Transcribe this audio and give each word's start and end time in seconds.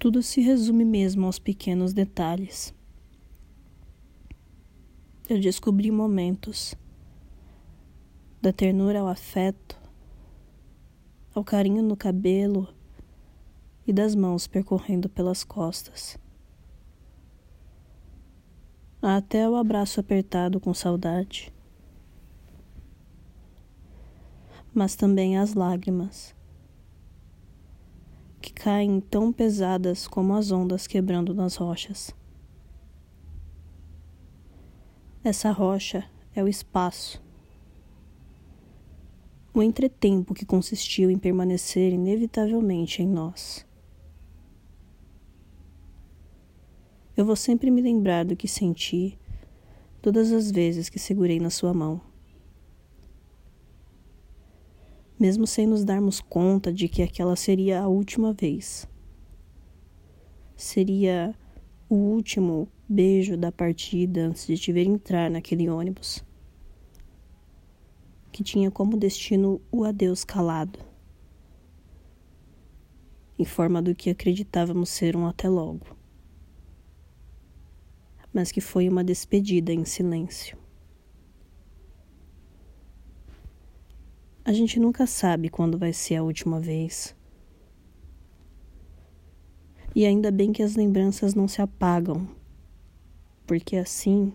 Tudo 0.00 0.22
se 0.22 0.40
resume 0.40 0.82
mesmo 0.82 1.26
aos 1.26 1.38
pequenos 1.38 1.92
detalhes. 1.92 2.74
Eu 5.28 5.38
descobri 5.38 5.90
momentos 5.90 6.74
da 8.40 8.50
ternura 8.50 9.00
ao 9.00 9.08
afeto, 9.08 9.78
ao 11.34 11.44
carinho 11.44 11.82
no 11.82 11.98
cabelo 11.98 12.66
e 13.86 13.92
das 13.92 14.14
mãos 14.14 14.46
percorrendo 14.46 15.06
pelas 15.06 15.44
costas. 15.44 16.16
Até 19.02 19.46
o 19.46 19.54
abraço 19.54 20.00
apertado 20.00 20.58
com 20.58 20.72
saudade. 20.72 21.52
Mas 24.72 24.96
também 24.96 25.36
as 25.36 25.52
lágrimas 25.52 26.34
que 28.40 28.52
caem 28.52 29.00
tão 29.00 29.32
pesadas 29.32 30.08
como 30.08 30.34
as 30.34 30.50
ondas 30.50 30.86
quebrando 30.86 31.34
nas 31.34 31.56
rochas. 31.56 32.14
Essa 35.22 35.50
rocha 35.50 36.08
é 36.34 36.42
o 36.42 36.48
espaço. 36.48 37.22
O 39.52 39.62
entretempo 39.62 40.32
que 40.32 40.46
consistiu 40.46 41.10
em 41.10 41.18
permanecer 41.18 41.92
inevitavelmente 41.92 43.02
em 43.02 43.06
nós. 43.06 43.66
Eu 47.16 47.26
vou 47.26 47.36
sempre 47.36 47.70
me 47.70 47.82
lembrar 47.82 48.24
do 48.24 48.34
que 48.34 48.48
senti 48.48 49.18
todas 50.00 50.32
as 50.32 50.50
vezes 50.50 50.88
que 50.88 50.98
segurei 50.98 51.38
na 51.38 51.50
sua 51.50 51.74
mão. 51.74 52.00
Mesmo 55.20 55.46
sem 55.46 55.66
nos 55.66 55.84
darmos 55.84 56.20
conta 56.20 56.72
de 56.72 56.88
que 56.88 57.02
aquela 57.02 57.36
seria 57.36 57.82
a 57.82 57.88
última 57.88 58.32
vez. 58.32 58.88
Seria 60.56 61.34
o 61.90 61.94
último 61.94 62.66
beijo 62.88 63.36
da 63.36 63.52
partida 63.52 64.22
antes 64.22 64.46
de 64.46 64.56
te 64.56 64.72
ver 64.72 64.86
entrar 64.86 65.30
naquele 65.30 65.68
ônibus, 65.68 66.24
que 68.32 68.42
tinha 68.42 68.70
como 68.70 68.96
destino 68.96 69.60
o 69.70 69.84
adeus 69.84 70.24
calado, 70.24 70.78
em 73.38 73.44
forma 73.44 73.82
do 73.82 73.94
que 73.94 74.08
acreditávamos 74.08 74.88
ser 74.88 75.14
um 75.14 75.26
até 75.26 75.48
logo 75.48 76.00
mas 78.32 78.52
que 78.52 78.60
foi 78.60 78.88
uma 78.88 79.02
despedida 79.02 79.72
em 79.72 79.84
silêncio. 79.84 80.56
A 84.50 84.52
gente 84.52 84.80
nunca 84.80 85.06
sabe 85.06 85.48
quando 85.48 85.78
vai 85.78 85.92
ser 85.92 86.16
a 86.16 86.24
última 86.24 86.58
vez. 86.58 87.14
E 89.94 90.04
ainda 90.04 90.32
bem 90.32 90.52
que 90.52 90.60
as 90.60 90.74
lembranças 90.74 91.36
não 91.36 91.46
se 91.46 91.62
apagam, 91.62 92.26
porque 93.46 93.76
assim, 93.76 94.32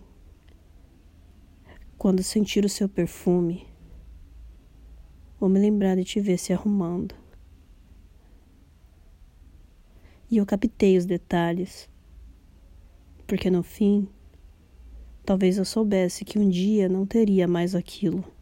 quando 1.97 2.23
sentir 2.23 2.63
o 2.63 2.69
seu 2.69 2.88
perfume, 2.88 3.67
vou 5.38 5.49
me 5.49 5.59
lembrar 5.59 5.97
de 5.97 6.05
te 6.05 6.22
ver 6.22 6.38
se 6.38 6.53
arrumando. 6.53 7.13
E 10.31 10.38
eu 10.38 10.45
captei 10.45 10.97
os 10.97 11.05
detalhes 11.05 11.89
porque 13.27 13.50
no 13.50 13.63
fim, 13.63 14.07
talvez 15.25 15.57
eu 15.57 15.66
soubesse 15.66 16.23
que 16.23 16.39
um 16.39 16.47
dia 16.47 16.88
não 16.88 17.05
teria 17.05 17.50
mais 17.50 17.75
aquilo. 17.75 18.34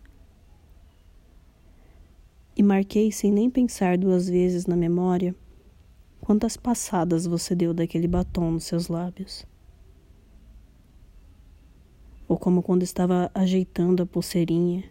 Marquei 2.63 3.11
sem 3.11 3.31
nem 3.31 3.49
pensar 3.49 3.97
duas 3.97 4.29
vezes 4.29 4.65
na 4.65 4.75
memória 4.75 5.35
quantas 6.21 6.55
passadas 6.55 7.25
você 7.25 7.53
deu 7.53 7.73
daquele 7.73 8.07
batom 8.07 8.51
nos 8.51 8.63
seus 8.63 8.87
lábios. 8.87 9.45
Ou 12.27 12.37
como 12.37 12.63
quando 12.63 12.83
estava 12.83 13.29
ajeitando 13.33 14.01
a 14.01 14.05
pulseirinha, 14.05 14.83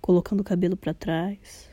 colocando 0.00 0.40
o 0.40 0.44
cabelo 0.44 0.76
para 0.76 0.94
trás 0.94 1.72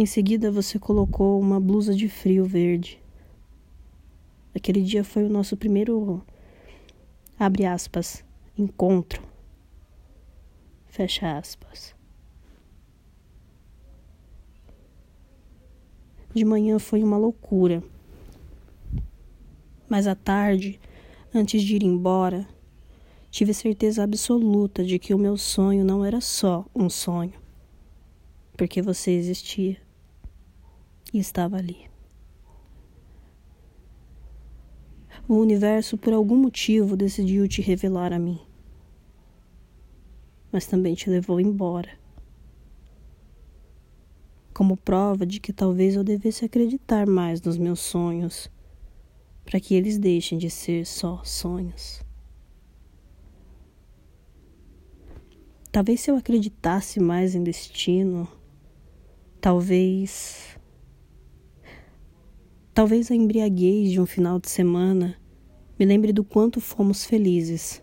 Em 0.00 0.06
seguida, 0.06 0.50
você 0.50 0.78
colocou 0.78 1.38
uma 1.38 1.60
blusa 1.60 1.94
de 1.94 2.08
frio 2.08 2.46
verde. 2.46 2.98
Aquele 4.54 4.80
dia 4.80 5.04
foi 5.04 5.24
o 5.24 5.28
nosso 5.28 5.58
primeiro, 5.58 6.24
abre 7.38 7.66
aspas, 7.66 8.24
encontro. 8.56 9.29
Fecha 10.90 11.38
aspas. 11.38 11.94
De 16.34 16.44
manhã 16.44 16.80
foi 16.80 17.02
uma 17.04 17.16
loucura. 17.16 17.80
Mas 19.88 20.08
à 20.08 20.16
tarde, 20.16 20.80
antes 21.32 21.62
de 21.62 21.76
ir 21.76 21.84
embora, 21.84 22.44
tive 23.30 23.54
certeza 23.54 24.02
absoluta 24.02 24.84
de 24.84 24.98
que 24.98 25.14
o 25.14 25.18
meu 25.18 25.36
sonho 25.36 25.84
não 25.84 26.04
era 26.04 26.20
só 26.20 26.66
um 26.74 26.90
sonho, 26.90 27.40
porque 28.56 28.82
você 28.82 29.12
existia 29.12 29.76
e 31.14 31.20
estava 31.20 31.56
ali. 31.56 31.88
O 35.28 35.36
universo, 35.36 35.96
por 35.96 36.12
algum 36.12 36.36
motivo, 36.36 36.96
decidiu 36.96 37.46
te 37.46 37.62
revelar 37.62 38.12
a 38.12 38.18
mim, 38.18 38.40
mas 40.52 40.66
também 40.66 40.94
te 40.94 41.08
levou 41.08 41.40
embora. 41.40 41.90
Como 44.52 44.76
prova 44.76 45.24
de 45.24 45.40
que 45.40 45.52
talvez 45.52 45.94
eu 45.94 46.04
devesse 46.04 46.44
acreditar 46.44 47.06
mais 47.06 47.40
nos 47.40 47.56
meus 47.56 47.80
sonhos, 47.80 48.50
para 49.44 49.60
que 49.60 49.74
eles 49.74 49.98
deixem 49.98 50.38
de 50.38 50.50
ser 50.50 50.86
só 50.86 51.22
sonhos. 51.24 52.02
Talvez 55.72 56.00
se 56.00 56.10
eu 56.10 56.16
acreditasse 56.16 56.98
mais 56.98 57.34
em 57.34 57.42
destino, 57.42 58.28
talvez 59.40 60.58
Talvez 62.72 63.10
a 63.10 63.14
embriaguez 63.14 63.90
de 63.90 64.00
um 64.00 64.06
final 64.06 64.38
de 64.38 64.48
semana 64.48 65.14
me 65.78 65.84
lembre 65.84 66.12
do 66.12 66.22
quanto 66.22 66.60
fomos 66.60 67.04
felizes, 67.04 67.82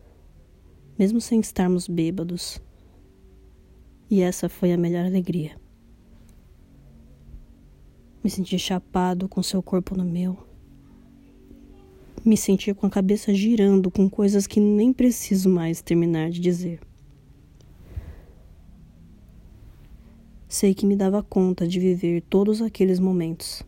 mesmo 0.97 1.21
sem 1.21 1.39
estarmos 1.39 1.87
bêbados. 1.87 2.59
E 4.09 4.21
essa 4.21 4.49
foi 4.49 4.71
a 4.71 4.77
melhor 4.77 5.05
alegria. 5.05 5.59
Me 8.23 8.29
senti 8.29 8.57
chapado 8.57 9.27
com 9.27 9.43
seu 9.43 9.61
corpo 9.61 9.95
no 9.95 10.03
meu. 10.03 10.37
Me 12.25 12.35
senti 12.35 12.73
com 12.73 12.87
a 12.87 12.89
cabeça 12.89 13.33
girando 13.33 13.91
com 13.91 14.09
coisas 14.09 14.47
que 14.47 14.59
nem 14.59 14.91
preciso 14.91 15.49
mais 15.49 15.81
terminar 15.81 16.29
de 16.29 16.39
dizer. 16.39 16.79
Sei 20.47 20.73
que 20.73 20.85
me 20.85 20.95
dava 20.95 21.21
conta 21.21 21.67
de 21.67 21.79
viver 21.79 22.21
todos 22.21 22.61
aqueles 22.61 22.99
momentos 22.99 23.63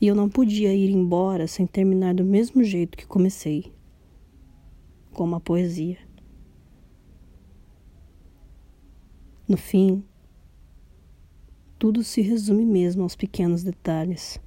e 0.00 0.06
eu 0.06 0.14
não 0.14 0.28
podia 0.28 0.72
ir 0.72 0.90
embora 0.90 1.46
sem 1.46 1.66
terminar 1.66 2.14
do 2.14 2.24
mesmo 2.24 2.62
jeito 2.62 2.96
que 2.96 3.06
comecei 3.06 3.72
como 5.18 5.34
a 5.34 5.40
poesia. 5.40 5.98
No 9.48 9.56
fim, 9.56 10.04
tudo 11.76 12.04
se 12.04 12.22
resume 12.22 12.64
mesmo 12.64 13.02
aos 13.02 13.16
pequenos 13.16 13.64
detalhes. 13.64 14.40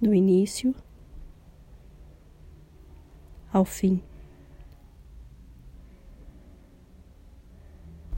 Do 0.00 0.14
início 0.14 0.74
ao 3.52 3.66
fim. 3.66 4.02